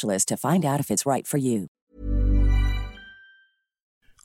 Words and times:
to 0.00 0.36
find 0.36 0.64
out 0.64 0.80
if 0.80 0.90
it's 0.90 1.04
right 1.04 1.26
for 1.26 1.38
you. 1.38 1.68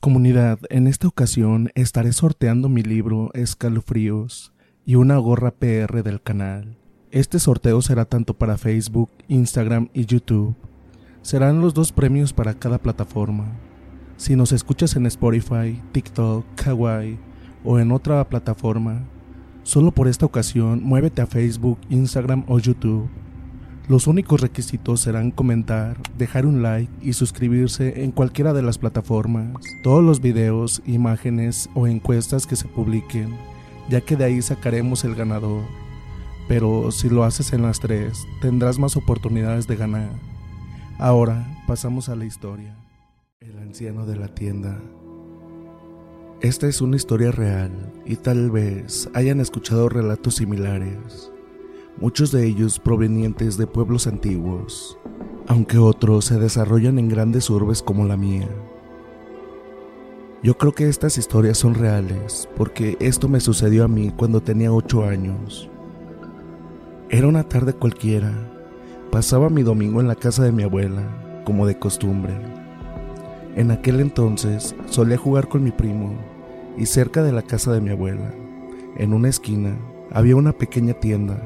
Comunidad, 0.00 0.58
en 0.68 0.86
esta 0.86 1.08
ocasión 1.08 1.70
estaré 1.74 2.12
sorteando 2.12 2.68
mi 2.68 2.82
libro 2.82 3.30
Escalofríos 3.32 4.52
y 4.84 4.96
una 4.96 5.16
gorra 5.16 5.52
PR 5.52 6.02
del 6.02 6.20
canal. 6.20 6.76
Este 7.10 7.38
sorteo 7.38 7.80
será 7.80 8.04
tanto 8.04 8.34
para 8.34 8.58
Facebook, 8.58 9.08
Instagram 9.28 9.88
y 9.94 10.04
YouTube. 10.04 10.54
Serán 11.22 11.62
los 11.62 11.72
dos 11.72 11.90
premios 11.90 12.34
para 12.34 12.52
cada 12.52 12.76
plataforma. 12.76 13.50
Si 14.18 14.36
nos 14.36 14.52
escuchas 14.52 14.94
en 14.96 15.06
Spotify, 15.06 15.80
TikTok, 15.92 16.44
Kawaii 16.54 17.18
o 17.64 17.78
en 17.78 17.90
otra 17.90 18.28
plataforma, 18.28 19.08
solo 19.62 19.90
por 19.90 20.06
esta 20.06 20.26
ocasión 20.26 20.82
muévete 20.82 21.22
a 21.22 21.26
Facebook, 21.26 21.78
Instagram 21.88 22.44
o 22.46 22.58
YouTube 22.58 23.08
los 23.86 24.06
únicos 24.06 24.40
requisitos 24.40 25.00
serán 25.00 25.30
comentar, 25.30 25.98
dejar 26.16 26.46
un 26.46 26.62
like 26.62 26.90
y 27.02 27.12
suscribirse 27.12 28.02
en 28.02 28.12
cualquiera 28.12 28.54
de 28.54 28.62
las 28.62 28.78
plataformas. 28.78 29.62
Todos 29.82 30.02
los 30.02 30.22
videos, 30.22 30.80
imágenes 30.86 31.68
o 31.74 31.86
encuestas 31.86 32.46
que 32.46 32.56
se 32.56 32.66
publiquen, 32.66 33.36
ya 33.90 34.00
que 34.00 34.16
de 34.16 34.24
ahí 34.24 34.40
sacaremos 34.40 35.04
el 35.04 35.14
ganador. 35.14 35.64
Pero 36.48 36.90
si 36.92 37.10
lo 37.10 37.24
haces 37.24 37.52
en 37.52 37.60
las 37.60 37.78
tres, 37.78 38.26
tendrás 38.40 38.78
más 38.78 38.96
oportunidades 38.96 39.66
de 39.66 39.76
ganar. 39.76 40.10
Ahora 40.98 41.46
pasamos 41.66 42.08
a 42.08 42.16
la 42.16 42.24
historia. 42.24 42.74
El 43.40 43.58
anciano 43.58 44.06
de 44.06 44.16
la 44.16 44.28
tienda. 44.28 44.80
Esta 46.40 46.68
es 46.68 46.80
una 46.80 46.96
historia 46.96 47.32
real 47.32 47.70
y 48.06 48.16
tal 48.16 48.50
vez 48.50 49.10
hayan 49.12 49.40
escuchado 49.40 49.90
relatos 49.90 50.36
similares 50.36 51.33
muchos 51.96 52.32
de 52.32 52.44
ellos 52.44 52.80
provenientes 52.80 53.56
de 53.56 53.66
pueblos 53.66 54.06
antiguos, 54.06 54.98
aunque 55.46 55.78
otros 55.78 56.24
se 56.24 56.38
desarrollan 56.38 56.98
en 56.98 57.08
grandes 57.08 57.48
urbes 57.50 57.82
como 57.82 58.04
la 58.04 58.16
mía. 58.16 58.48
Yo 60.42 60.58
creo 60.58 60.72
que 60.72 60.88
estas 60.88 61.16
historias 61.16 61.56
son 61.56 61.74
reales, 61.74 62.48
porque 62.56 62.96
esto 63.00 63.28
me 63.28 63.40
sucedió 63.40 63.84
a 63.84 63.88
mí 63.88 64.12
cuando 64.14 64.42
tenía 64.42 64.72
8 64.72 65.04
años. 65.04 65.70
Era 67.10 67.28
una 67.28 67.44
tarde 67.44 67.72
cualquiera, 67.72 68.32
pasaba 69.10 69.48
mi 69.48 69.62
domingo 69.62 70.00
en 70.00 70.08
la 70.08 70.16
casa 70.16 70.42
de 70.42 70.52
mi 70.52 70.64
abuela, 70.64 71.02
como 71.44 71.66
de 71.66 71.78
costumbre. 71.78 72.34
En 73.54 73.70
aquel 73.70 74.00
entonces 74.00 74.74
solía 74.86 75.16
jugar 75.16 75.48
con 75.48 75.62
mi 75.62 75.70
primo, 75.70 76.14
y 76.76 76.86
cerca 76.86 77.22
de 77.22 77.30
la 77.30 77.42
casa 77.42 77.72
de 77.72 77.80
mi 77.80 77.90
abuela, 77.90 78.34
en 78.96 79.14
una 79.14 79.28
esquina, 79.28 79.78
había 80.10 80.34
una 80.34 80.52
pequeña 80.52 80.94
tienda 80.94 81.40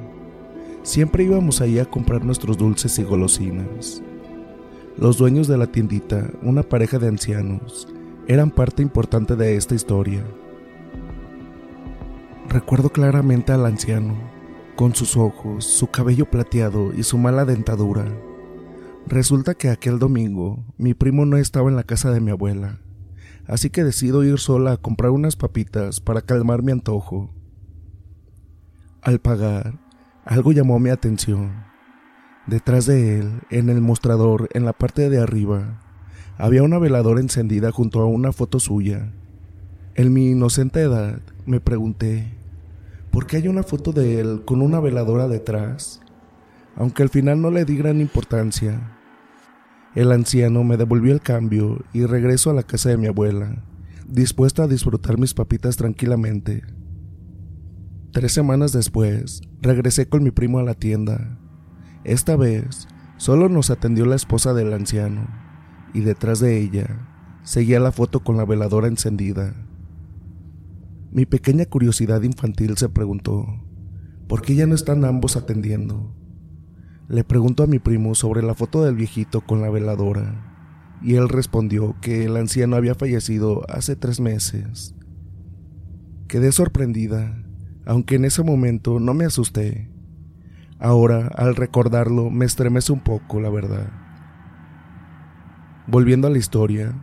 Siempre 0.82 1.24
íbamos 1.24 1.60
ahí 1.60 1.78
a 1.78 1.84
comprar 1.84 2.24
nuestros 2.24 2.56
dulces 2.56 2.98
y 2.98 3.02
golosinas. 3.02 4.02
Los 4.96 5.18
dueños 5.18 5.46
de 5.46 5.58
la 5.58 5.66
tiendita, 5.66 6.30
una 6.42 6.62
pareja 6.62 6.98
de 6.98 7.08
ancianos, 7.08 7.88
eran 8.26 8.50
parte 8.50 8.82
importante 8.82 9.36
de 9.36 9.56
esta 9.56 9.74
historia. 9.74 10.24
Recuerdo 12.48 12.90
claramente 12.90 13.52
al 13.52 13.64
anciano, 13.66 14.16
con 14.74 14.94
sus 14.94 15.16
ojos, 15.16 15.64
su 15.64 15.88
cabello 15.88 16.30
plateado 16.30 16.92
y 16.94 17.02
su 17.02 17.18
mala 17.18 17.44
dentadura. 17.44 18.06
Resulta 19.06 19.54
que 19.54 19.70
aquel 19.70 19.98
domingo 19.98 20.64
mi 20.76 20.94
primo 20.94 21.26
no 21.26 21.36
estaba 21.36 21.68
en 21.68 21.76
la 21.76 21.84
casa 21.84 22.10
de 22.10 22.20
mi 22.20 22.30
abuela, 22.30 22.80
así 23.46 23.70
que 23.70 23.84
decido 23.84 24.24
ir 24.24 24.38
sola 24.38 24.72
a 24.72 24.76
comprar 24.76 25.10
unas 25.10 25.36
papitas 25.36 26.00
para 26.00 26.22
calmar 26.22 26.62
mi 26.62 26.72
antojo. 26.72 27.30
Al 29.00 29.20
pagar, 29.20 29.78
algo 30.28 30.52
llamó 30.52 30.78
mi 30.78 30.90
atención. 30.90 31.64
Detrás 32.46 32.84
de 32.84 33.18
él, 33.18 33.40
en 33.48 33.70
el 33.70 33.80
mostrador, 33.80 34.50
en 34.52 34.66
la 34.66 34.74
parte 34.74 35.08
de 35.08 35.18
arriba, 35.18 35.80
había 36.36 36.62
una 36.62 36.78
veladora 36.78 37.22
encendida 37.22 37.72
junto 37.72 38.02
a 38.02 38.04
una 38.04 38.30
foto 38.32 38.60
suya. 38.60 39.10
En 39.94 40.12
mi 40.12 40.32
inocente 40.32 40.82
edad 40.82 41.22
me 41.46 41.60
pregunté, 41.60 42.34
¿por 43.10 43.26
qué 43.26 43.38
hay 43.38 43.48
una 43.48 43.62
foto 43.62 43.92
de 43.92 44.20
él 44.20 44.42
con 44.44 44.60
una 44.60 44.80
veladora 44.80 45.28
detrás? 45.28 46.02
Aunque 46.76 47.02
al 47.02 47.08
final 47.08 47.40
no 47.40 47.50
le 47.50 47.64
di 47.64 47.78
gran 47.78 47.98
importancia. 47.98 48.98
El 49.94 50.12
anciano 50.12 50.62
me 50.62 50.76
devolvió 50.76 51.14
el 51.14 51.22
cambio 51.22 51.78
y 51.94 52.04
regreso 52.04 52.50
a 52.50 52.54
la 52.54 52.64
casa 52.64 52.90
de 52.90 52.98
mi 52.98 53.06
abuela, 53.06 53.64
dispuesta 54.06 54.64
a 54.64 54.68
disfrutar 54.68 55.16
mis 55.16 55.32
papitas 55.32 55.78
tranquilamente. 55.78 56.64
Tres 58.18 58.32
semanas 58.32 58.72
después, 58.72 59.42
regresé 59.62 60.08
con 60.08 60.24
mi 60.24 60.32
primo 60.32 60.58
a 60.58 60.64
la 60.64 60.74
tienda. 60.74 61.38
Esta 62.02 62.34
vez, 62.34 62.88
solo 63.16 63.48
nos 63.48 63.70
atendió 63.70 64.06
la 64.06 64.16
esposa 64.16 64.54
del 64.54 64.72
anciano, 64.72 65.28
y 65.94 66.00
detrás 66.00 66.40
de 66.40 66.58
ella 66.58 67.08
seguía 67.44 67.78
la 67.78 67.92
foto 67.92 68.24
con 68.24 68.36
la 68.36 68.44
veladora 68.44 68.88
encendida. 68.88 69.54
Mi 71.12 71.26
pequeña 71.26 71.66
curiosidad 71.66 72.22
infantil 72.22 72.76
se 72.76 72.88
preguntó, 72.88 73.46
¿por 74.26 74.42
qué 74.42 74.56
ya 74.56 74.66
no 74.66 74.74
están 74.74 75.04
ambos 75.04 75.36
atendiendo? 75.36 76.12
Le 77.06 77.22
pregunto 77.22 77.62
a 77.62 77.68
mi 77.68 77.78
primo 77.78 78.16
sobre 78.16 78.42
la 78.42 78.56
foto 78.56 78.82
del 78.82 78.96
viejito 78.96 79.42
con 79.42 79.62
la 79.62 79.70
veladora, 79.70 80.98
y 81.04 81.14
él 81.14 81.28
respondió 81.28 81.94
que 82.00 82.24
el 82.24 82.36
anciano 82.36 82.74
había 82.74 82.96
fallecido 82.96 83.62
hace 83.70 83.94
tres 83.94 84.18
meses. 84.18 84.96
Quedé 86.26 86.50
sorprendida 86.50 87.44
aunque 87.88 88.16
en 88.16 88.26
ese 88.26 88.42
momento 88.42 89.00
no 89.00 89.14
me 89.14 89.24
asusté. 89.24 89.88
Ahora, 90.78 91.28
al 91.34 91.56
recordarlo, 91.56 92.28
me 92.28 92.44
estremece 92.44 92.92
un 92.92 93.00
poco, 93.00 93.40
la 93.40 93.48
verdad. 93.48 93.90
Volviendo 95.86 96.28
a 96.28 96.30
la 96.30 96.36
historia, 96.36 96.94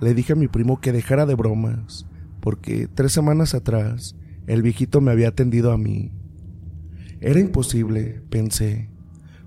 le 0.00 0.14
dije 0.14 0.32
a 0.32 0.36
mi 0.36 0.48
primo 0.48 0.80
que 0.80 0.90
dejara 0.90 1.26
de 1.26 1.36
bromas, 1.36 2.08
porque 2.40 2.88
tres 2.92 3.12
semanas 3.12 3.54
atrás 3.54 4.16
el 4.48 4.62
viejito 4.62 5.00
me 5.00 5.12
había 5.12 5.28
atendido 5.28 5.70
a 5.70 5.78
mí. 5.78 6.10
Era 7.20 7.38
imposible, 7.38 8.20
pensé. 8.28 8.90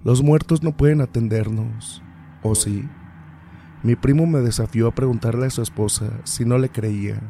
Los 0.05 0.23
muertos 0.23 0.63
no 0.63 0.77
pueden 0.77 1.01
atendernos. 1.01 2.01
¿O 2.41 2.55
sí? 2.55 2.87
Mi 3.83 3.97
primo 3.97 4.27
me 4.27 4.39
desafió 4.39 4.87
a 4.87 4.95
preguntarle 4.95 5.47
a 5.47 5.49
su 5.49 5.61
esposa 5.61 6.21
si 6.23 6.45
no 6.45 6.57
le 6.57 6.69
creía, 6.69 7.21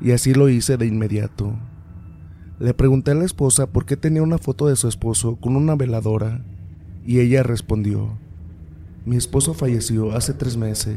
y 0.00 0.12
así 0.12 0.32
lo 0.32 0.48
hice 0.48 0.78
de 0.78 0.86
inmediato. 0.86 1.54
Le 2.60 2.74
pregunté 2.74 3.12
a 3.12 3.14
la 3.14 3.24
esposa 3.24 3.68
por 3.68 3.86
qué 3.86 3.96
tenía 3.96 4.20
una 4.20 4.38
foto 4.38 4.66
de 4.66 4.74
su 4.74 4.88
esposo 4.88 5.36
con 5.36 5.54
una 5.54 5.76
veladora 5.76 6.40
y 7.06 7.20
ella 7.20 7.44
respondió, 7.44 8.18
Mi 9.04 9.16
esposo 9.16 9.54
falleció 9.54 10.16
hace 10.16 10.34
tres 10.34 10.56
meses. 10.56 10.96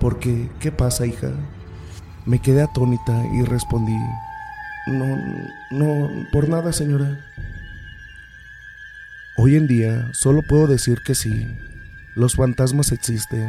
¿Por 0.00 0.18
qué? 0.18 0.50
¿Qué 0.60 0.70
pasa, 0.70 1.06
hija? 1.06 1.30
Me 2.26 2.40
quedé 2.42 2.60
atónita 2.60 3.24
y 3.34 3.42
respondí, 3.42 3.96
no, 4.88 5.16
no, 5.70 6.08
por 6.30 6.50
nada, 6.50 6.74
señora. 6.74 7.24
Hoy 9.38 9.56
en 9.56 9.66
día 9.66 10.10
solo 10.12 10.42
puedo 10.42 10.66
decir 10.66 10.98
que 11.06 11.14
sí, 11.14 11.46
los 12.14 12.34
fantasmas 12.34 12.92
existen 12.92 13.48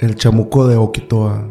El 0.00 0.14
chamuco 0.14 0.66
de 0.66 0.78
Okitoa, 0.78 1.46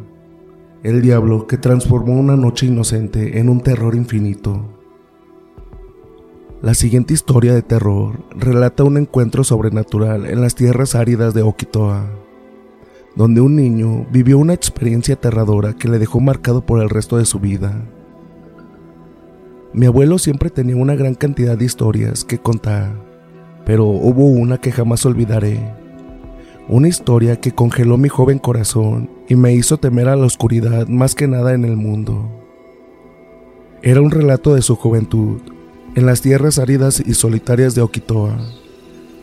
el 0.81 1.03
diablo 1.03 1.45
que 1.45 1.59
transformó 1.59 2.19
una 2.19 2.35
noche 2.35 2.65
inocente 2.65 3.37
en 3.37 3.47
un 3.47 3.61
terror 3.61 3.93
infinito. 3.93 4.65
La 6.63 6.73
siguiente 6.73 7.13
historia 7.13 7.53
de 7.53 7.61
terror 7.61 8.23
relata 8.31 8.83
un 8.83 8.97
encuentro 8.97 9.43
sobrenatural 9.43 10.25
en 10.25 10.41
las 10.41 10.55
tierras 10.55 10.95
áridas 10.95 11.35
de 11.35 11.43
Okitoa, 11.43 12.07
donde 13.15 13.39
un 13.39 13.55
niño 13.55 14.07
vivió 14.11 14.39
una 14.39 14.55
experiencia 14.55 15.13
aterradora 15.13 15.73
que 15.73 15.87
le 15.87 15.99
dejó 15.99 16.19
marcado 16.19 16.65
por 16.65 16.81
el 16.81 16.89
resto 16.89 17.17
de 17.17 17.25
su 17.25 17.39
vida. 17.39 17.87
Mi 19.73 19.85
abuelo 19.85 20.17
siempre 20.17 20.49
tenía 20.49 20.75
una 20.75 20.95
gran 20.95 21.13
cantidad 21.13 21.55
de 21.55 21.65
historias 21.65 22.25
que 22.25 22.39
contar, 22.39 22.95
pero 23.63 23.85
hubo 23.85 24.25
una 24.25 24.57
que 24.57 24.71
jamás 24.71 25.05
olvidaré. 25.05 25.78
Una 26.71 26.87
historia 26.87 27.41
que 27.41 27.51
congeló 27.51 27.97
mi 27.97 28.09
joven 28.09 28.37
corazón 28.37 29.09
y 29.27 29.35
me 29.35 29.55
hizo 29.55 29.77
temer 29.77 30.07
a 30.07 30.15
la 30.15 30.27
oscuridad 30.27 30.87
más 30.87 31.15
que 31.15 31.27
nada 31.27 31.55
en 31.55 31.65
el 31.65 31.75
mundo. 31.75 32.29
Era 33.81 34.01
un 34.01 34.11
relato 34.11 34.53
de 34.53 34.61
su 34.61 34.75
juventud, 34.75 35.41
en 35.95 36.05
las 36.05 36.21
tierras 36.21 36.59
áridas 36.59 37.01
y 37.03 37.15
solitarias 37.15 37.73
de 37.73 37.81
Okitoa, 37.81 38.37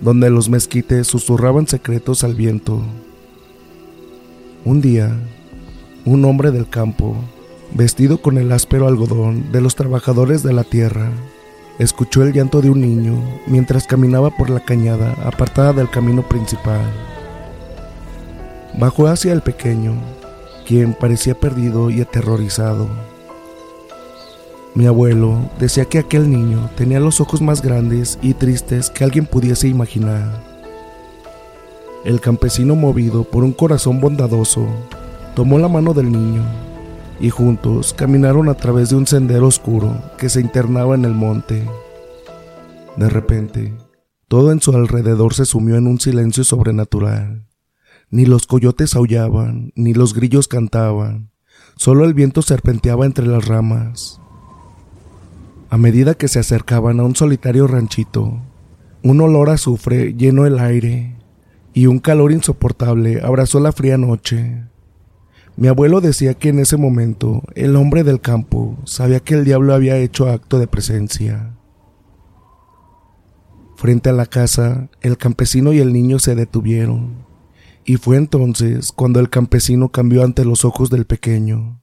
donde 0.00 0.28
los 0.28 0.50
mezquites 0.50 1.06
susurraban 1.06 1.68
secretos 1.68 2.24
al 2.24 2.34
viento. 2.34 2.82
Un 4.64 4.80
día, 4.80 5.16
un 6.04 6.24
hombre 6.24 6.50
del 6.50 6.68
campo, 6.68 7.14
vestido 7.72 8.20
con 8.20 8.38
el 8.38 8.50
áspero 8.50 8.88
algodón 8.88 9.52
de 9.52 9.60
los 9.60 9.76
trabajadores 9.76 10.42
de 10.42 10.52
la 10.52 10.64
tierra, 10.64 11.12
escuchó 11.78 12.24
el 12.24 12.32
llanto 12.32 12.60
de 12.60 12.70
un 12.70 12.80
niño 12.80 13.14
mientras 13.46 13.86
caminaba 13.86 14.30
por 14.30 14.50
la 14.50 14.64
cañada 14.64 15.12
apartada 15.24 15.74
del 15.74 15.88
camino 15.88 16.22
principal. 16.28 16.82
Bajó 18.78 19.06
hacia 19.06 19.32
el 19.32 19.40
pequeño, 19.40 19.94
quien 20.66 20.92
parecía 20.92 21.38
perdido 21.38 21.88
y 21.88 22.02
aterrorizado. 22.02 22.88
Mi 24.74 24.86
abuelo 24.86 25.50
decía 25.58 25.86
que 25.86 25.98
aquel 25.98 26.30
niño 26.30 26.68
tenía 26.76 27.00
los 27.00 27.22
ojos 27.22 27.40
más 27.40 27.62
grandes 27.62 28.18
y 28.20 28.34
tristes 28.34 28.90
que 28.90 29.04
alguien 29.04 29.24
pudiese 29.24 29.68
imaginar. 29.68 30.42
El 32.04 32.20
campesino, 32.20 32.76
movido 32.76 33.24
por 33.24 33.44
un 33.44 33.52
corazón 33.52 33.98
bondadoso, 33.98 34.66
tomó 35.34 35.58
la 35.58 35.68
mano 35.68 35.94
del 35.94 36.12
niño 36.12 36.44
y 37.18 37.30
juntos 37.30 37.94
caminaron 37.94 38.50
a 38.50 38.54
través 38.54 38.90
de 38.90 38.96
un 38.96 39.06
sendero 39.06 39.46
oscuro 39.46 40.02
que 40.18 40.28
se 40.28 40.42
internaba 40.42 40.94
en 40.94 41.06
el 41.06 41.14
monte. 41.14 41.66
De 42.98 43.08
repente, 43.08 43.74
todo 44.28 44.52
en 44.52 44.60
su 44.60 44.72
alrededor 44.72 45.32
se 45.32 45.46
sumió 45.46 45.76
en 45.76 45.86
un 45.86 45.98
silencio 45.98 46.44
sobrenatural. 46.44 47.45
Ni 48.10 48.24
los 48.24 48.46
coyotes 48.46 48.94
aullaban, 48.94 49.72
ni 49.74 49.92
los 49.92 50.14
grillos 50.14 50.46
cantaban, 50.46 51.30
solo 51.76 52.04
el 52.04 52.14
viento 52.14 52.42
serpenteaba 52.42 53.04
entre 53.04 53.26
las 53.26 53.46
ramas. 53.46 54.20
A 55.68 55.76
medida 55.76 56.14
que 56.14 56.28
se 56.28 56.38
acercaban 56.38 57.00
a 57.00 57.02
un 57.02 57.16
solitario 57.16 57.66
ranchito, 57.66 58.40
un 59.02 59.20
olor 59.20 59.50
a 59.50 59.54
azufre 59.54 60.14
llenó 60.14 60.46
el 60.46 60.58
aire 60.58 61.16
y 61.74 61.86
un 61.86 61.98
calor 61.98 62.32
insoportable 62.32 63.20
abrazó 63.22 63.60
la 63.60 63.72
fría 63.72 63.98
noche. 63.98 64.62
Mi 65.56 65.68
abuelo 65.68 66.00
decía 66.00 66.34
que 66.34 66.50
en 66.50 66.60
ese 66.60 66.76
momento 66.76 67.42
el 67.54 67.76
hombre 67.76 68.04
del 68.04 68.20
campo 68.20 68.78
sabía 68.84 69.20
que 69.20 69.34
el 69.34 69.44
diablo 69.44 69.74
había 69.74 69.96
hecho 69.96 70.28
acto 70.28 70.58
de 70.58 70.68
presencia. 70.68 71.54
Frente 73.76 74.08
a 74.08 74.12
la 74.12 74.26
casa, 74.26 74.88
el 75.02 75.18
campesino 75.18 75.72
y 75.72 75.80
el 75.80 75.92
niño 75.92 76.18
se 76.18 76.34
detuvieron, 76.34 77.25
y 77.86 77.96
fue 77.98 78.16
entonces 78.16 78.90
cuando 78.90 79.20
el 79.20 79.30
campesino 79.30 79.90
cambió 79.90 80.24
ante 80.24 80.44
los 80.44 80.64
ojos 80.64 80.90
del 80.90 81.06
pequeño. 81.06 81.80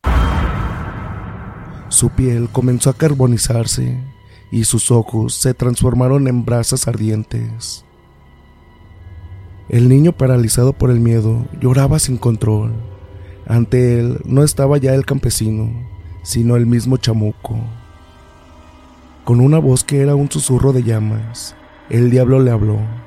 Su 1.87 2.09
piel 2.09 2.49
comenzó 2.51 2.89
a 2.89 2.97
carbonizarse 2.97 3.97
y 4.51 4.65
sus 4.65 4.91
ojos 4.91 5.35
se 5.35 5.53
transformaron 5.53 6.27
en 6.27 6.43
brasas 6.43 6.89
ardientes. 6.89 7.85
El 9.69 9.87
niño, 9.87 10.11
paralizado 10.11 10.73
por 10.73 10.91
el 10.91 10.99
miedo, 10.99 11.47
lloraba 11.61 11.97
sin 11.99 12.17
control. 12.17 12.73
Ante 13.47 13.99
él 13.99 14.19
no 14.25 14.43
estaba 14.43 14.77
ya 14.77 14.93
el 14.93 15.05
campesino, 15.05 15.71
sino 16.21 16.57
el 16.57 16.65
mismo 16.65 16.97
chamuco. 16.97 17.57
Con 19.23 19.39
una 19.39 19.57
voz 19.57 19.85
que 19.85 20.01
era 20.01 20.15
un 20.15 20.29
susurro 20.29 20.73
de 20.73 20.83
llamas, 20.83 21.55
el 21.89 22.11
diablo 22.11 22.41
le 22.41 22.51
habló. 22.51 23.02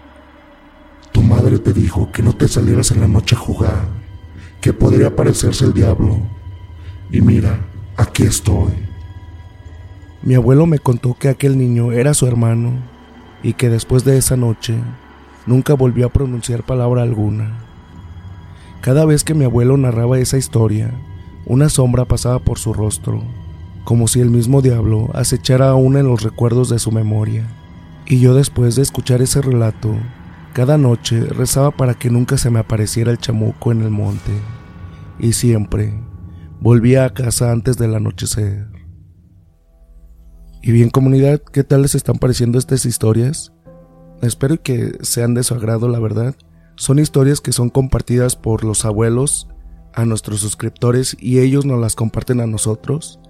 Tu 1.17 1.23
madre 1.23 1.59
te 1.59 1.73
dijo 1.73 2.13
que 2.13 2.23
no 2.23 2.35
te 2.35 2.47
salieras 2.47 2.91
en 2.91 3.01
la 3.01 3.09
noche 3.09 3.37
a 3.37 3.39
jugar, 3.39 3.89
que 4.61 4.75
podría 4.75 5.17
parecerse 5.17 5.65
el 5.65 5.73
diablo. 5.73 6.19
Y 7.11 7.23
mira, 7.23 7.59
aquí 7.97 8.25
estoy. 8.25 8.73
Mi 10.21 10.35
abuelo 10.35 10.67
me 10.67 10.79
contó 10.79 11.17
que 11.19 11.31
aquel 11.31 11.57
niño 11.57 11.91
era 11.91 12.13
su 12.13 12.27
hermano 12.27 12.75
y 13.43 13.55
que 13.55 13.71
después 13.71 14.05
de 14.05 14.19
esa 14.19 14.37
noche 14.37 14.75
nunca 15.47 15.73
volvió 15.73 16.05
a 16.05 16.13
pronunciar 16.13 16.65
palabra 16.65 17.01
alguna. 17.01 17.61
Cada 18.83 19.07
vez 19.07 19.25
que 19.25 19.33
mi 19.33 19.47
abuelo 19.47 19.79
narraba 19.79 20.19
esa 20.19 20.37
historia, 20.37 20.91
una 21.47 21.71
sombra 21.71 22.05
pasaba 22.05 22.41
por 22.41 22.59
su 22.59 22.75
rostro, 22.75 23.23
como 23.85 24.07
si 24.07 24.21
el 24.21 24.29
mismo 24.29 24.61
diablo 24.61 25.09
acechara 25.15 25.71
aún 25.71 25.97
en 25.97 26.09
los 26.09 26.23
recuerdos 26.23 26.69
de 26.69 26.79
su 26.79 26.93
memoria. 26.93 27.47
Y 28.05 28.21
yo 28.21 28.35
después 28.35 28.77
de 28.77 28.83
escuchar 28.83 29.23
ese 29.23 29.41
relato, 29.41 29.97
cada 30.57 30.79
noche 30.79 31.21
rezaba 31.21 31.71
para 31.71 31.93
que 31.93 32.09
nunca 32.09 32.39
se 32.39 32.49
me 32.49 32.59
apareciera 32.59 33.11
el 33.11 33.19
chamuco 33.19 33.73
en 33.73 33.83
el 33.83 33.91
monte, 33.91 34.33
y 35.19 35.35
siempre 35.35 35.93
volvía 36.61 37.05
a 37.05 37.13
casa 37.13 37.53
antes 37.53 37.77
del 37.77 37.95
anochecer. 37.95 38.67
Y 40.63 40.73
bien 40.73 40.89
comunidad, 40.89 41.43
¿qué 41.53 41.63
tal 41.63 41.83
les 41.83 41.95
están 41.95 42.17
pareciendo 42.17 42.59
estas 42.59 42.87
historias? 42.87 43.53
Espero 44.23 44.63
que 44.63 44.97
sean 45.03 45.35
de 45.35 45.43
su 45.43 45.53
agrado, 45.53 45.91
la 45.91 45.99
verdad. 45.99 46.35
Son 46.77 46.99
historias 46.99 47.43
que 47.43 47.53
son 47.53 47.69
compartidas 47.69 48.35
por 48.35 48.65
los 48.65 48.87
abuelos 48.87 49.49
a 49.93 50.07
nuestros 50.07 50.41
suscriptores 50.41 51.19
y 51.21 51.41
ellos 51.41 51.67
nos 51.67 51.79
las 51.79 51.95
comparten 51.95 52.41
a 52.41 52.47
nosotros. 52.47 53.21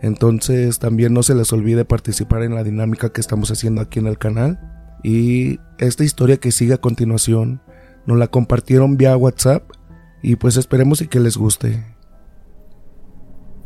Entonces 0.00 0.78
también 0.78 1.12
no 1.12 1.22
se 1.22 1.34
les 1.34 1.52
olvide 1.52 1.84
participar 1.84 2.42
en 2.42 2.54
la 2.54 2.64
dinámica 2.64 3.12
que 3.12 3.20
estamos 3.20 3.50
haciendo 3.50 3.82
aquí 3.82 3.98
en 3.98 4.06
el 4.06 4.16
canal. 4.16 4.79
Y 5.02 5.58
esta 5.78 6.04
historia 6.04 6.36
que 6.36 6.52
sigue 6.52 6.74
a 6.74 6.78
continuación 6.78 7.62
nos 8.06 8.18
la 8.18 8.28
compartieron 8.28 8.96
vía 8.96 9.16
WhatsApp 9.16 9.70
y 10.22 10.36
pues 10.36 10.56
esperemos 10.56 11.00
y 11.00 11.08
que 11.08 11.20
les 11.20 11.36
guste. 11.36 11.84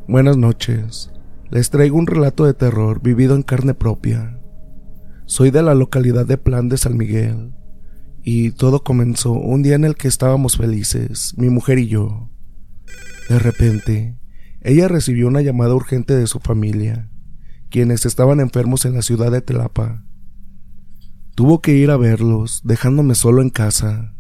Buenas 0.07 0.37
noches 0.37 1.15
les 1.55 1.71
traigo 1.71 1.97
un 1.97 2.09
relato 2.09 2.47
de 2.47 2.53
terror 2.53 3.01
vivido 3.01 3.37
en 3.37 3.43
carne 3.43 3.75
propia. 3.75 4.41
Soy 5.25 5.53
de 5.53 5.63
la 5.63 5.75
localidad 5.75 6.27
de 6.27 6.37
Plan 6.37 6.69
de 6.69 6.77
San 6.77 6.97
Miguel, 6.97 7.55
y 8.25 8.51
todo 8.51 8.83
comenzó 8.83 9.31
un 9.31 9.63
día 9.63 9.77
en 9.77 9.85
el 9.85 9.95
que 9.95 10.09
estábamos 10.09 10.57
felices, 10.57 11.33
mi 11.37 11.51
mujer 11.51 11.79
y 11.79 11.87
yo. 11.87 12.29
De 13.29 13.39
repente, 13.39 14.19
ella 14.63 14.89
recibió 14.89 15.29
una 15.29 15.43
llamada 15.43 15.77
urgente 15.77 16.17
de 16.17 16.27
su 16.27 16.41
familia, 16.41 17.09
quienes 17.71 18.05
estaban 18.05 18.41
enfermos 18.41 18.85
en 18.85 18.95
la 18.95 19.03
ciudad 19.03 19.31
de 19.31 19.41
Telapa. 19.41 20.05
Tuvo 21.35 21.61
que 21.61 21.73
ir 21.73 21.91
a 21.91 21.97
verlos, 21.97 22.61
dejándome 22.63 23.17
solo 23.17 23.43
en 23.43 23.51
casa. 23.51 24.15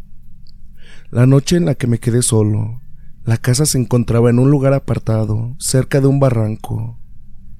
La 1.10 1.26
noche 1.26 1.56
en 1.56 1.64
la 1.64 1.76
que 1.76 1.86
me 1.86 2.00
quedé 2.00 2.22
solo, 2.22 2.80
la 3.24 3.36
casa 3.36 3.66
se 3.66 3.78
encontraba 3.78 4.30
en 4.30 4.40
un 4.40 4.50
lugar 4.50 4.74
apartado, 4.74 5.54
cerca 5.60 6.00
de 6.00 6.08
un 6.08 6.18
barranco. 6.18 6.98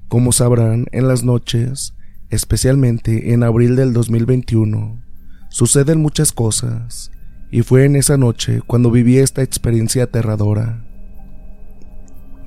Como 0.09 0.33
sabrán, 0.33 0.87
en 0.91 1.07
las 1.07 1.23
noches, 1.23 1.95
especialmente 2.29 3.31
en 3.31 3.43
abril 3.43 3.77
del 3.77 3.93
2021, 3.93 5.01
suceden 5.49 6.01
muchas 6.01 6.33
cosas, 6.33 7.11
y 7.49 7.61
fue 7.61 7.85
en 7.85 7.95
esa 7.95 8.17
noche 8.17 8.61
cuando 8.67 8.91
viví 8.91 9.19
esta 9.19 9.41
experiencia 9.41 10.03
aterradora. 10.03 10.85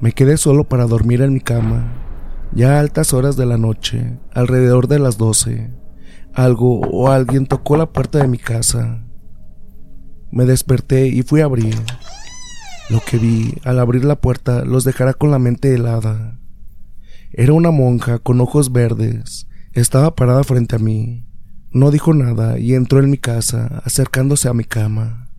Me 0.02 0.12
quedé 0.12 0.36
solo 0.36 0.64
para 0.64 0.86
dormir 0.86 1.22
en 1.22 1.32
mi 1.32 1.40
cama, 1.40 2.04
ya 2.52 2.76
a 2.76 2.80
altas 2.80 3.14
horas 3.14 3.38
de 3.38 3.46
la 3.46 3.56
noche, 3.56 4.18
alrededor 4.34 4.88
de 4.88 4.98
las 4.98 5.16
12. 5.16 5.77
Algo 6.34 6.80
o 6.80 7.08
alguien 7.08 7.46
tocó 7.46 7.76
la 7.76 7.90
puerta 7.92 8.18
de 8.18 8.28
mi 8.28 8.38
casa. 8.38 9.04
Me 10.30 10.44
desperté 10.44 11.08
y 11.08 11.22
fui 11.22 11.40
a 11.40 11.46
abrir. 11.46 11.74
Lo 12.90 13.00
que 13.00 13.18
vi 13.18 13.54
al 13.64 13.78
abrir 13.78 14.04
la 14.04 14.20
puerta 14.20 14.64
los 14.64 14.84
dejará 14.84 15.14
con 15.14 15.30
la 15.30 15.38
mente 15.38 15.74
helada. 15.74 16.38
Era 17.32 17.52
una 17.52 17.70
monja 17.70 18.18
con 18.18 18.40
ojos 18.40 18.72
verdes. 18.72 19.48
Estaba 19.72 20.14
parada 20.14 20.44
frente 20.44 20.76
a 20.76 20.78
mí. 20.78 21.26
No 21.70 21.90
dijo 21.90 22.14
nada 22.14 22.58
y 22.58 22.74
entró 22.74 23.00
en 23.00 23.10
mi 23.10 23.18
casa, 23.18 23.82
acercándose 23.84 24.48
a 24.48 24.54
mi 24.54 24.64
cama. 24.64 25.30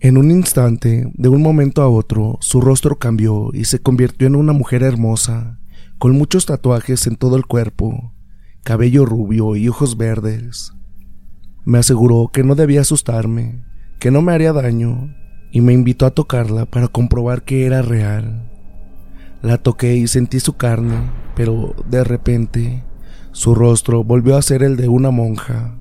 En 0.00 0.18
un 0.18 0.30
instante, 0.30 1.10
de 1.14 1.28
un 1.28 1.40
momento 1.40 1.82
a 1.82 1.88
otro, 1.88 2.36
su 2.40 2.60
rostro 2.60 2.98
cambió 2.98 3.50
y 3.52 3.64
se 3.64 3.78
convirtió 3.78 4.26
en 4.26 4.36
una 4.36 4.52
mujer 4.52 4.82
hermosa, 4.82 5.58
con 5.98 6.12
muchos 6.12 6.46
tatuajes 6.46 7.06
en 7.06 7.16
todo 7.16 7.36
el 7.36 7.46
cuerpo, 7.46 8.12
cabello 8.66 9.04
rubio 9.04 9.54
y 9.54 9.68
ojos 9.68 9.96
verdes. 9.96 10.72
Me 11.64 11.78
aseguró 11.78 12.30
que 12.32 12.42
no 12.42 12.56
debía 12.56 12.80
asustarme, 12.80 13.62
que 14.00 14.10
no 14.10 14.22
me 14.22 14.32
haría 14.32 14.52
daño, 14.52 15.14
y 15.52 15.60
me 15.60 15.72
invitó 15.72 16.04
a 16.04 16.10
tocarla 16.10 16.66
para 16.66 16.88
comprobar 16.88 17.44
que 17.44 17.64
era 17.64 17.82
real. 17.82 18.50
La 19.40 19.58
toqué 19.58 19.94
y 19.94 20.08
sentí 20.08 20.40
su 20.40 20.54
carne, 20.54 21.12
pero 21.36 21.76
de 21.88 22.02
repente 22.02 22.82
su 23.30 23.54
rostro 23.54 24.02
volvió 24.02 24.36
a 24.36 24.42
ser 24.42 24.64
el 24.64 24.76
de 24.76 24.88
una 24.88 25.12
monja. 25.12 25.78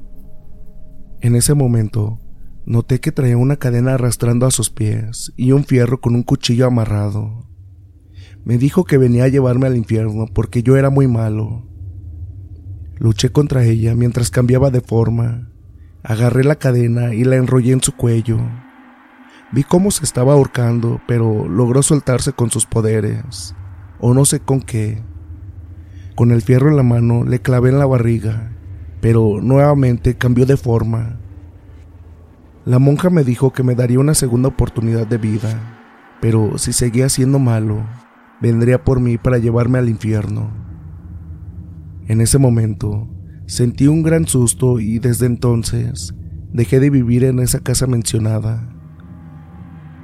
En 1.21 1.33
ese 1.35 1.55
momento 1.55 2.19
noté 2.67 2.99
que 2.99 3.11
traía 3.11 3.35
una 3.35 3.55
cadena 3.55 3.95
arrastrando 3.95 4.45
a 4.45 4.51
sus 4.51 4.69
pies 4.69 5.33
y 5.35 5.53
un 5.53 5.63
fierro 5.63 6.01
con 6.01 6.13
un 6.13 6.21
cuchillo 6.21 6.67
amarrado. 6.67 7.49
Me 8.43 8.59
dijo 8.59 8.83
que 8.83 8.99
venía 8.99 9.23
a 9.23 9.29
llevarme 9.29 9.65
al 9.65 9.75
infierno 9.75 10.27
porque 10.31 10.61
yo 10.61 10.77
era 10.77 10.91
muy 10.91 11.07
malo. 11.07 11.74
Luché 12.97 13.29
contra 13.29 13.63
ella 13.63 13.93
mientras 13.95 14.29
cambiaba 14.29 14.69
de 14.69 14.81
forma. 14.81 15.49
Agarré 16.03 16.43
la 16.43 16.55
cadena 16.55 17.13
y 17.13 17.23
la 17.23 17.35
enrollé 17.35 17.73
en 17.73 17.81
su 17.81 17.93
cuello. 17.93 18.39
Vi 19.51 19.63
cómo 19.63 19.91
se 19.91 20.03
estaba 20.03 20.33
ahorcando, 20.33 21.01
pero 21.07 21.47
logró 21.47 21.83
soltarse 21.83 22.33
con 22.33 22.51
sus 22.51 22.65
poderes, 22.65 23.55
o 23.99 24.13
no 24.13 24.25
sé 24.25 24.39
con 24.39 24.61
qué. 24.61 25.01
Con 26.15 26.31
el 26.31 26.41
fierro 26.41 26.69
en 26.69 26.77
la 26.77 26.83
mano 26.83 27.23
le 27.23 27.39
clavé 27.39 27.69
en 27.69 27.79
la 27.79 27.85
barriga, 27.85 28.51
pero 29.01 29.39
nuevamente 29.41 30.15
cambió 30.15 30.45
de 30.45 30.57
forma. 30.57 31.17
La 32.65 32.79
monja 32.79 33.09
me 33.09 33.23
dijo 33.23 33.51
que 33.51 33.63
me 33.63 33.75
daría 33.75 33.99
una 33.99 34.13
segunda 34.13 34.49
oportunidad 34.49 35.05
de 35.05 35.17
vida, 35.17 35.79
pero 36.21 36.57
si 36.57 36.73
seguía 36.73 37.09
siendo 37.09 37.37
malo, 37.37 37.85
vendría 38.41 38.83
por 38.83 38.99
mí 38.99 39.17
para 39.17 39.37
llevarme 39.37 39.77
al 39.77 39.89
infierno. 39.89 40.49
En 42.07 42.21
ese 42.21 42.37
momento, 42.37 43.09
sentí 43.47 43.87
un 43.87 44.03
gran 44.03 44.27
susto 44.27 44.79
y 44.79 44.99
desde 44.99 45.25
entonces 45.25 46.13
dejé 46.53 46.79
de 46.79 46.89
vivir 46.89 47.23
en 47.23 47.39
esa 47.39 47.59
casa 47.59 47.87
mencionada. 47.87 48.69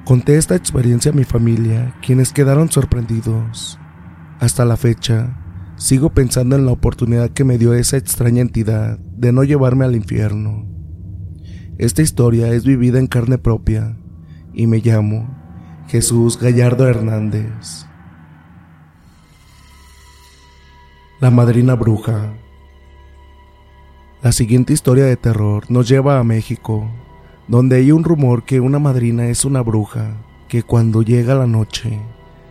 Conté 0.03 0.37
esta 0.37 0.55
experiencia 0.55 1.11
a 1.11 1.15
mi 1.15 1.23
familia, 1.23 1.95
quienes 2.05 2.33
quedaron 2.33 2.71
sorprendidos. 2.71 3.79
Hasta 4.39 4.65
la 4.65 4.77
fecha, 4.77 5.37
sigo 5.75 6.09
pensando 6.09 6.55
en 6.55 6.65
la 6.65 6.71
oportunidad 6.71 7.29
que 7.29 7.43
me 7.43 7.59
dio 7.59 7.73
esa 7.73 7.97
extraña 7.97 8.41
entidad 8.41 8.97
de 8.99 9.31
no 9.31 9.43
llevarme 9.43 9.85
al 9.85 9.95
infierno. 9.95 10.67
Esta 11.77 12.01
historia 12.01 12.49
es 12.49 12.65
vivida 12.65 12.97
en 12.99 13.07
carne 13.07 13.37
propia 13.37 13.97
y 14.53 14.67
me 14.67 14.79
llamo 14.79 15.37
Jesús 15.87 16.39
Gallardo 16.39 16.87
Hernández. 16.87 17.85
La 21.21 21.29
madrina 21.29 21.75
bruja. 21.75 22.33
La 24.23 24.31
siguiente 24.31 24.73
historia 24.73 25.05
de 25.05 25.17
terror 25.17 25.69
nos 25.69 25.87
lleva 25.87 26.17
a 26.17 26.23
México, 26.23 26.89
donde 27.47 27.75
hay 27.75 27.91
un 27.91 28.03
rumor 28.03 28.41
que 28.41 28.59
una 28.59 28.79
madrina 28.79 29.27
es 29.27 29.45
una 29.45 29.61
bruja, 29.61 30.15
que 30.47 30.63
cuando 30.63 31.03
llega 31.03 31.35
la 31.35 31.45
noche, 31.45 31.99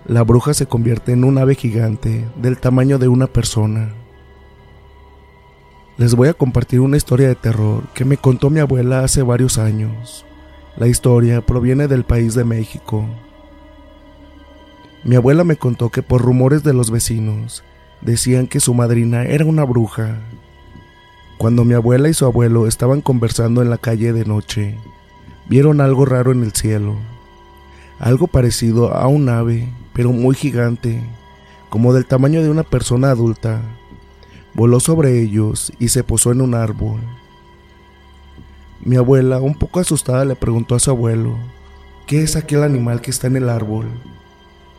la 0.06 0.22
bruja 0.22 0.54
se 0.54 0.66
convierte 0.66 1.10
en 1.10 1.24
un 1.24 1.38
ave 1.38 1.56
gigante 1.56 2.28
del 2.36 2.58
tamaño 2.58 2.98
de 2.98 3.08
una 3.08 3.26
persona. 3.26 3.92
Les 5.96 6.14
voy 6.14 6.28
a 6.28 6.34
compartir 6.34 6.78
una 6.78 6.96
historia 6.96 7.26
de 7.26 7.34
terror 7.34 7.82
que 7.92 8.04
me 8.04 8.18
contó 8.18 8.50
mi 8.50 8.60
abuela 8.60 9.00
hace 9.00 9.22
varios 9.22 9.58
años. 9.58 10.24
La 10.76 10.86
historia 10.86 11.44
proviene 11.44 11.88
del 11.88 12.04
país 12.04 12.34
de 12.34 12.44
México. 12.44 13.04
Mi 15.02 15.16
abuela 15.16 15.42
me 15.42 15.56
contó 15.56 15.88
que 15.88 16.04
por 16.04 16.22
rumores 16.22 16.62
de 16.62 16.72
los 16.72 16.92
vecinos 16.92 17.64
decían 18.00 18.46
que 18.46 18.60
su 18.60 18.74
madrina 18.74 19.24
era 19.24 19.44
una 19.44 19.64
bruja. 19.64 20.18
Cuando 21.38 21.64
mi 21.64 21.74
abuela 21.74 22.08
y 22.08 22.14
su 22.14 22.26
abuelo 22.26 22.66
estaban 22.66 23.00
conversando 23.00 23.62
en 23.62 23.70
la 23.70 23.78
calle 23.78 24.12
de 24.12 24.24
noche, 24.24 24.76
vieron 25.48 25.80
algo 25.80 26.04
raro 26.04 26.32
en 26.32 26.42
el 26.42 26.52
cielo, 26.52 26.96
algo 27.98 28.26
parecido 28.26 28.94
a 28.94 29.06
un 29.08 29.28
ave, 29.28 29.68
pero 29.92 30.12
muy 30.12 30.34
gigante, 30.34 31.02
como 31.68 31.92
del 31.92 32.06
tamaño 32.06 32.42
de 32.42 32.50
una 32.50 32.62
persona 32.62 33.10
adulta. 33.10 33.62
Voló 34.54 34.80
sobre 34.80 35.20
ellos 35.20 35.72
y 35.78 35.88
se 35.88 36.04
posó 36.04 36.32
en 36.32 36.40
un 36.40 36.54
árbol. 36.54 37.00
Mi 38.82 38.96
abuela, 38.96 39.38
un 39.38 39.54
poco 39.54 39.80
asustada, 39.80 40.24
le 40.24 40.36
preguntó 40.36 40.74
a 40.74 40.80
su 40.80 40.90
abuelo, 40.90 41.36
¿qué 42.06 42.22
es 42.22 42.36
aquel 42.36 42.62
animal 42.62 43.00
que 43.00 43.10
está 43.10 43.26
en 43.26 43.36
el 43.36 43.48
árbol? 43.48 43.86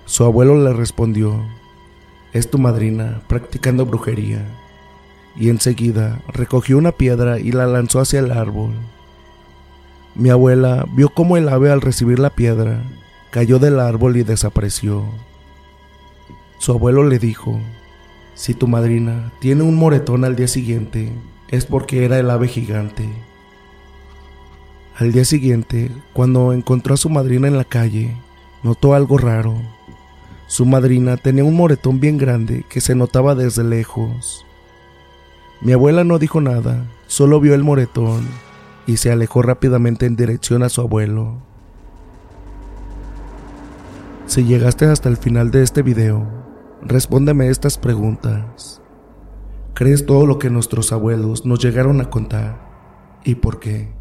Su 0.06 0.26
abuelo 0.26 0.62
le 0.62 0.74
respondió, 0.74 1.42
es 2.34 2.50
tu 2.50 2.58
madrina 2.58 3.22
practicando 3.28 3.86
brujería. 3.86 4.46
Y 5.36 5.50
enseguida 5.50 6.22
recogió 6.28 6.78
una 6.78 6.92
piedra 6.92 7.40
y 7.40 7.52
la 7.52 7.66
lanzó 7.66 8.00
hacia 8.00 8.20
el 8.20 8.32
árbol. 8.32 8.74
Mi 10.16 10.30
abuela 10.30 10.86
vio 10.94 11.10
cómo 11.10 11.38
el 11.38 11.48
ave 11.48 11.72
al 11.72 11.82
recibir 11.82 12.20
la 12.20 12.32
piedra 12.32 12.84
cayó 13.32 13.60
del 13.60 13.80
árbol 13.80 14.18
y 14.18 14.24
desapareció. 14.24 15.06
Su 16.58 16.74
abuelo 16.74 17.04
le 17.08 17.18
dijo, 17.18 17.60
si 18.36 18.54
tu 18.54 18.68
madrina 18.68 19.32
tiene 19.40 19.64
un 19.64 19.76
moretón 19.76 20.26
al 20.26 20.36
día 20.36 20.48
siguiente, 20.48 21.12
es 21.50 21.66
porque 21.66 22.06
era 22.06 22.20
el 22.20 22.30
ave 22.30 22.48
gigante, 22.48 23.10
Al 24.98 25.12
día 25.12 25.26
siguiente, 25.26 25.90
cuando 26.14 26.54
encontró 26.54 26.94
a 26.94 26.98
su 26.98 27.10
madrina 27.10 27.48
en 27.48 27.58
la 27.58 27.64
calle, 27.64 28.16
notó 28.64 28.94
algo 28.94 29.18
raro. 29.18 29.56
Su 30.52 30.66
madrina 30.66 31.16
tenía 31.16 31.46
un 31.46 31.56
moretón 31.56 32.02
bien 32.02 32.18
grande 32.18 32.66
que 32.68 32.82
se 32.82 32.94
notaba 32.94 33.36
desde 33.36 33.64
lejos. 33.64 34.46
Mi 35.62 35.72
abuela 35.72 36.04
no 36.04 36.20
dijo 36.20 36.42
nada, 36.42 36.92
solo 37.08 37.40
vio 37.40 37.56
el 37.56 37.64
moretón 37.64 38.28
y 38.86 38.98
se 38.98 39.14
alejó 39.14 39.44
rápidamente 39.44 40.08
en 40.08 40.18
dirección 40.18 40.62
a 40.62 40.68
su 40.68 40.82
abuelo. 40.82 41.38
Si 44.26 44.44
llegaste 44.44 44.88
hasta 44.88 45.08
el 45.08 45.16
final 45.16 45.52
de 45.52 45.64
este 45.64 45.84
video, 45.84 46.28
respóndeme 46.82 47.48
estas 47.48 47.78
preguntas. 47.78 48.82
¿Crees 49.74 50.06
todo 50.06 50.26
lo 50.26 50.38
que 50.38 50.50
nuestros 50.50 50.92
abuelos 50.92 51.46
nos 51.46 51.64
llegaron 51.64 52.02
a 52.02 52.10
contar? 52.10 52.60
¿Y 53.24 53.36
por 53.36 53.62
qué? 53.62 54.01